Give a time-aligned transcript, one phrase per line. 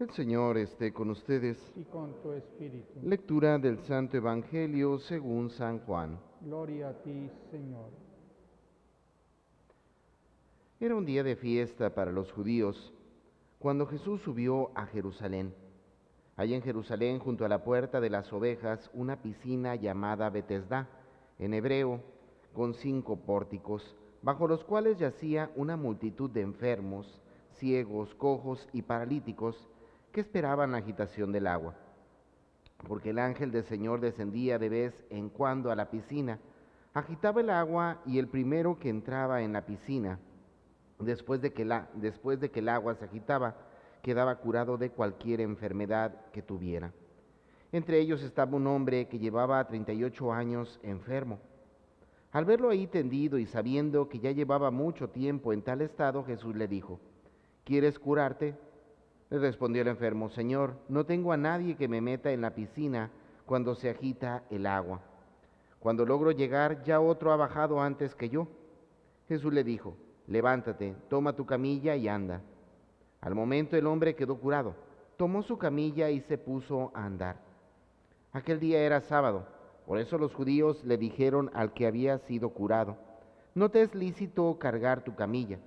[0.00, 1.58] El Señor esté con ustedes.
[1.74, 3.00] y con tu espíritu.
[3.02, 6.20] Lectura del Santo Evangelio según San Juan.
[6.40, 7.90] Gloria a ti, Señor.
[10.78, 12.94] Era un día de fiesta para los judíos
[13.58, 15.52] cuando Jesús subió a Jerusalén.
[16.36, 20.88] Hay en Jerusalén, junto a la puerta de las ovejas, una piscina llamada Betesda,
[21.40, 22.00] en hebreo,
[22.52, 27.20] con cinco pórticos, bajo los cuales yacía una multitud de enfermos,
[27.56, 29.68] ciegos, cojos y paralíticos
[30.12, 31.74] que esperaban la agitación del agua.
[32.86, 36.38] Porque el ángel del Señor descendía de vez en cuando a la piscina,
[36.94, 40.18] agitaba el agua y el primero que entraba en la piscina,
[40.98, 43.56] después de que, la, después de que el agua se agitaba,
[44.02, 46.92] quedaba curado de cualquier enfermedad que tuviera.
[47.72, 51.38] Entre ellos estaba un hombre que llevaba 38 años enfermo.
[52.32, 56.54] Al verlo ahí tendido y sabiendo que ya llevaba mucho tiempo en tal estado, Jesús
[56.56, 57.00] le dijo,
[57.64, 58.54] ¿quieres curarte?
[59.30, 63.10] Le respondió el enfermo, Señor, no tengo a nadie que me meta en la piscina
[63.44, 65.00] cuando se agita el agua.
[65.80, 68.48] Cuando logro llegar, ya otro ha bajado antes que yo.
[69.28, 72.40] Jesús le dijo, levántate, toma tu camilla y anda.
[73.20, 74.74] Al momento el hombre quedó curado,
[75.16, 77.36] tomó su camilla y se puso a andar.
[78.32, 79.46] Aquel día era sábado,
[79.86, 82.96] por eso los judíos le dijeron al que había sido curado,
[83.54, 85.58] no te es lícito cargar tu camilla.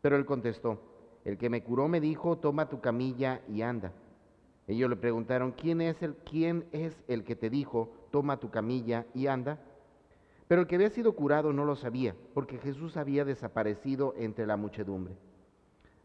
[0.00, 0.80] Pero él contestó,
[1.26, 3.90] el que me curó me dijo, toma tu camilla y anda.
[4.68, 9.06] Ellos le preguntaron, ¿quién es el, quién es el que te dijo, toma tu camilla
[9.12, 9.58] y anda?
[10.46, 14.56] Pero el que había sido curado no lo sabía, porque Jesús había desaparecido entre la
[14.56, 15.16] muchedumbre.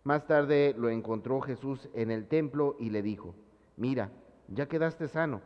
[0.03, 3.35] Más tarde lo encontró Jesús en el templo y le dijo,
[3.77, 4.09] mira,
[4.47, 5.41] ya quedaste sano,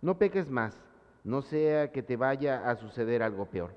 [0.00, 0.74] no peques más,
[1.22, 3.74] no sea que te vaya a suceder algo peor.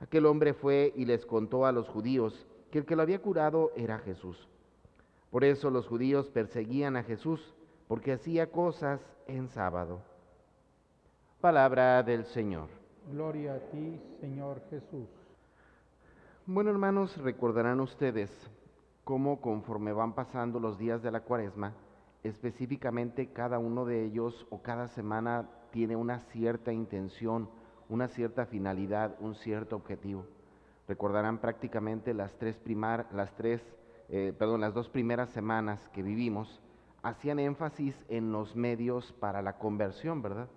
[0.00, 3.70] Aquel hombre fue y les contó a los judíos que el que lo había curado
[3.76, 4.48] era Jesús.
[5.30, 7.54] Por eso los judíos perseguían a Jesús,
[7.88, 10.00] porque hacía cosas en sábado.
[11.40, 12.68] Palabra del Señor.
[13.10, 15.08] Gloria a ti, Señor Jesús.
[16.46, 18.30] Bueno, hermanos, recordarán ustedes
[19.04, 21.72] cómo conforme van pasando los días de la cuaresma,
[22.24, 27.48] específicamente cada uno de ellos o cada semana tiene una cierta intención,
[27.88, 30.24] una cierta finalidad, un cierto objetivo.
[30.88, 33.60] Recordarán prácticamente las tres primar, las tres,
[34.08, 36.60] eh, perdón, las dos primeras semanas que vivimos
[37.02, 40.48] hacían énfasis en los medios para la conversión, ¿verdad?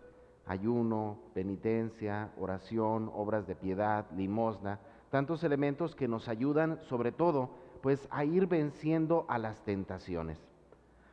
[0.45, 4.79] Ayuno, penitencia, oración, obras de piedad, limosna,
[5.11, 7.49] tantos elementos que nos ayudan sobre todo
[7.81, 10.39] pues a ir venciendo a las tentaciones.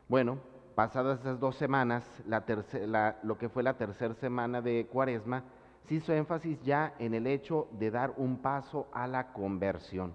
[0.07, 0.39] Bueno,
[0.75, 2.03] pasadas esas dos semanas,
[3.23, 5.43] lo que fue la tercera semana de Cuaresma,
[5.87, 10.13] se hizo énfasis ya en el hecho de dar un paso a la conversión.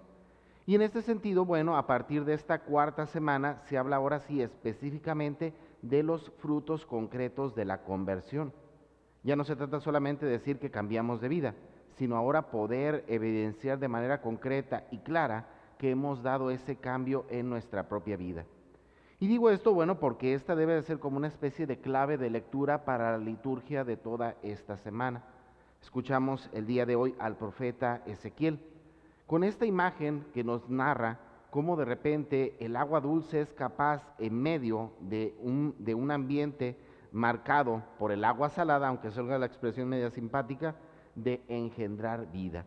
[0.64, 4.40] Y en este sentido, bueno, a partir de esta cuarta semana se habla ahora sí
[4.40, 5.52] específicamente
[5.82, 8.52] de los frutos concretos de la conversión.
[9.24, 11.54] Ya no se trata solamente de decir que cambiamos de vida,
[11.96, 17.50] sino ahora poder evidenciar de manera concreta y clara que hemos dado ese cambio en
[17.50, 18.44] nuestra propia vida.
[19.18, 22.30] Y digo esto, bueno, porque esta debe de ser como una especie de clave de
[22.30, 25.24] lectura para la liturgia de toda esta semana.
[25.80, 28.60] Escuchamos el día de hoy al profeta Ezequiel,
[29.32, 34.34] con esta imagen que nos narra cómo de repente el agua dulce es capaz en
[34.34, 36.76] medio de un, de un ambiente
[37.12, 40.76] marcado por el agua salada, aunque salga la expresión media simpática,
[41.14, 42.66] de engendrar vida.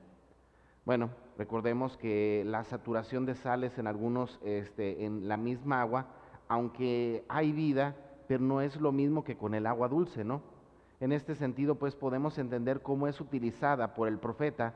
[0.86, 6.08] Bueno, recordemos que la saturación de sales en algunos, este, en la misma agua,
[6.48, 7.96] aunque hay vida,
[8.28, 10.42] pero no es lo mismo que con el agua dulce, ¿no?
[11.00, 14.74] En este sentido, pues podemos entender cómo es utilizada por el profeta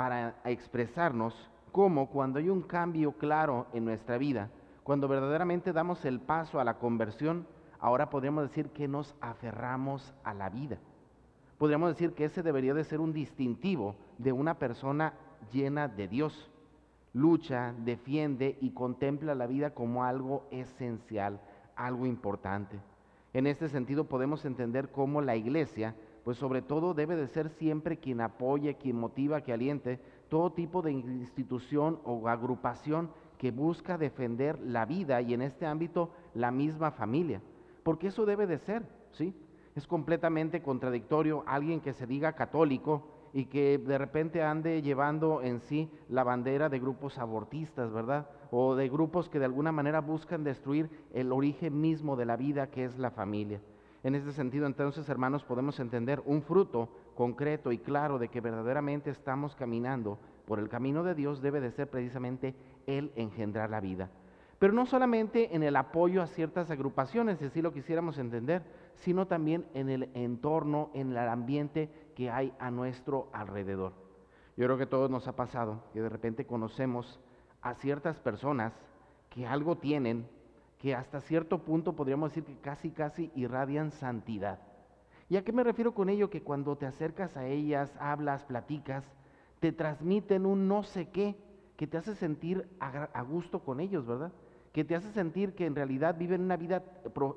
[0.00, 1.34] para expresarnos
[1.72, 4.48] cómo cuando hay un cambio claro en nuestra vida,
[4.82, 7.46] cuando verdaderamente damos el paso a la conversión,
[7.78, 10.78] ahora podríamos decir que nos aferramos a la vida.
[11.58, 15.12] Podríamos decir que ese debería de ser un distintivo de una persona
[15.52, 16.50] llena de Dios.
[17.12, 21.42] Lucha, defiende y contempla la vida como algo esencial,
[21.76, 22.80] algo importante.
[23.34, 25.94] En este sentido podemos entender cómo la iglesia,
[26.24, 30.82] pues sobre todo debe de ser siempre quien apoye, quien motiva, que aliente todo tipo
[30.82, 36.90] de institución o agrupación que busca defender la vida y en este ámbito la misma
[36.90, 37.40] familia.
[37.82, 39.34] Porque eso debe de ser, ¿sí?
[39.74, 45.60] Es completamente contradictorio alguien que se diga católico y que de repente ande llevando en
[45.60, 48.28] sí la bandera de grupos abortistas, ¿verdad?
[48.50, 52.70] O de grupos que de alguna manera buscan destruir el origen mismo de la vida
[52.70, 53.60] que es la familia.
[54.02, 59.10] En este sentido, entonces, hermanos, podemos entender un fruto concreto y claro de que verdaderamente
[59.10, 62.54] estamos caminando por el camino de Dios debe de ser precisamente
[62.86, 64.10] el engendrar la vida.
[64.58, 68.62] Pero no solamente en el apoyo a ciertas agrupaciones, si así lo quisiéramos entender,
[68.96, 73.92] sino también en el entorno, en el ambiente que hay a nuestro alrededor.
[74.56, 77.20] Yo creo que todos nos ha pasado que de repente conocemos
[77.62, 78.74] a ciertas personas
[79.30, 80.28] que algo tienen,
[80.80, 84.58] que hasta cierto punto podríamos decir que casi, casi irradian santidad.
[85.28, 86.30] ¿Y a qué me refiero con ello?
[86.30, 89.04] Que cuando te acercas a ellas, hablas, platicas,
[89.60, 91.36] te transmiten un no sé qué
[91.76, 94.32] que te hace sentir a, gusto con ellos, ¿verdad?
[94.72, 96.82] Que te hace sentir que en realidad viven una vida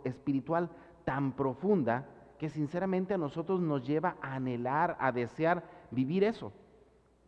[0.06, 0.70] espiritual
[1.06, 6.52] tan profunda que sinceramente a nosotros nos lleva a anhelar, a desear vivir eso,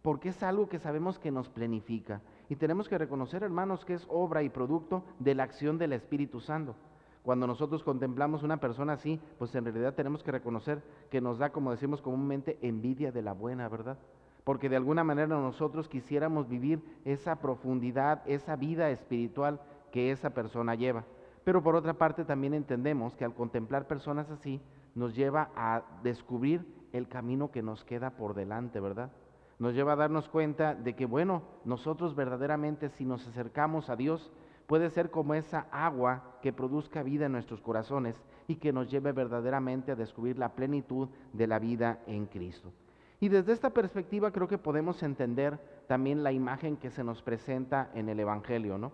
[0.01, 2.21] porque es algo que sabemos que nos plenifica.
[2.49, 6.39] Y tenemos que reconocer, hermanos, que es obra y producto de la acción del Espíritu
[6.39, 6.75] Santo.
[7.23, 11.49] Cuando nosotros contemplamos una persona así, pues en realidad tenemos que reconocer que nos da,
[11.49, 13.97] como decimos comúnmente, envidia de la buena, ¿verdad?
[14.43, 19.59] Porque de alguna manera nosotros quisiéramos vivir esa profundidad, esa vida espiritual
[19.91, 21.03] que esa persona lleva.
[21.43, 24.61] Pero por otra parte también entendemos que al contemplar personas así
[24.93, 26.63] nos lleva a descubrir
[26.93, 29.11] el camino que nos queda por delante, ¿verdad?
[29.57, 34.31] Nos lleva a darnos cuenta de que, bueno, nosotros verdaderamente si nos acercamos a Dios,
[34.67, 38.15] puede ser como esa agua que produzca vida en nuestros corazones
[38.47, 42.71] y que nos lleve verdaderamente a descubrir la plenitud de la vida en Cristo.
[43.19, 45.57] Y desde esta perspectiva creo que podemos entender
[45.87, 48.91] también la imagen que se nos presenta en el Evangelio, ¿no?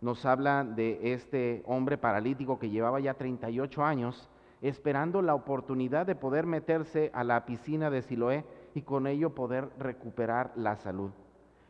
[0.00, 4.28] Nos habla de este hombre paralítico que llevaba ya 38 años
[4.62, 9.70] esperando la oportunidad de poder meterse a la piscina de Siloé y con ello poder
[9.78, 11.10] recuperar la salud.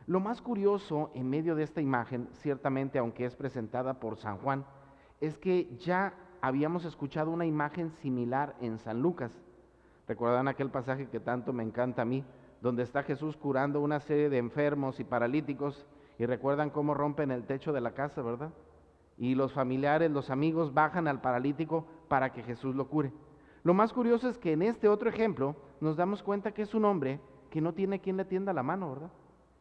[0.07, 4.65] Lo más curioso en medio de esta imagen, ciertamente aunque es presentada por San Juan,
[5.19, 9.31] es que ya habíamos escuchado una imagen similar en San Lucas.
[10.07, 12.25] ¿Recuerdan aquel pasaje que tanto me encanta a mí,
[12.61, 15.85] donde está Jesús curando una serie de enfermos y paralíticos
[16.17, 18.51] y recuerdan cómo rompen el techo de la casa, ¿verdad?
[19.17, 23.11] Y los familiares, los amigos bajan al paralítico para que Jesús lo cure.
[23.63, 26.85] Lo más curioso es que en este otro ejemplo nos damos cuenta que es un
[26.85, 27.19] hombre
[27.49, 29.11] que no tiene quien le tienda la mano, ¿verdad?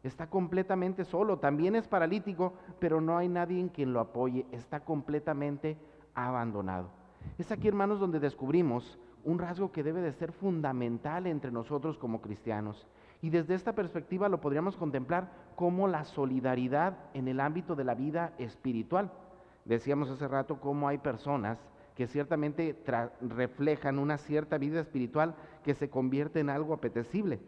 [0.03, 4.81] Está completamente solo, también es paralítico, pero no hay nadie en quien lo apoye, está
[4.81, 5.77] completamente
[6.15, 6.91] abandonado.
[7.39, 12.23] Es aquí, hermanos, donde descubrimos un rasgo que debe de ser fundamental entre nosotros como
[12.23, 12.87] cristianos.
[13.21, 17.95] Y desde esta perspectiva lo podríamos contemplar como la solidaridad en el ámbito de la
[17.95, 19.13] vida espiritual.
[19.67, 21.59] Decíamos hace rato cómo hay personas
[21.95, 22.83] que ciertamente
[23.21, 25.35] reflejan una cierta vida espiritual
[25.65, 27.41] que se convierte en algo apetecible.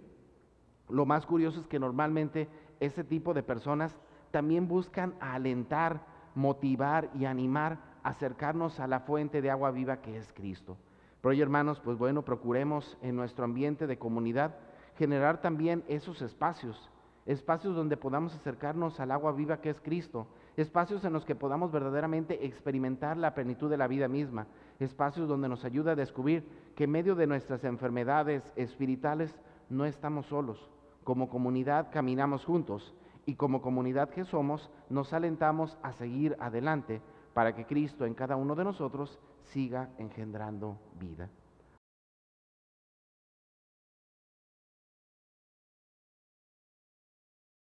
[0.89, 2.49] Lo más curioso es que normalmente
[2.81, 3.97] ese tipo de personas
[4.31, 6.05] también buscan alentar,
[6.35, 10.77] motivar y animar, acercarnos a la fuente de agua viva que es Cristo.
[11.21, 14.57] Pero hoy, hermanos, pues bueno, procuremos en nuestro ambiente de comunidad
[14.97, 16.91] generar también esos espacios,
[17.27, 20.27] espacios donde podamos acercarnos al agua viva que es Cristo,
[20.57, 24.47] espacios en los que podamos verdaderamente experimentar la plenitud de la vida misma,
[24.81, 29.35] espacios donde nos ayuda a descubrir que en medio de nuestras enfermedades espirituales
[29.71, 30.71] no estamos solos,
[31.05, 37.01] como comunidad caminamos juntos y como comunidad que somos nos alentamos a seguir adelante
[37.35, 41.29] para que Cristo en cada uno de nosotros siga engendrando vida.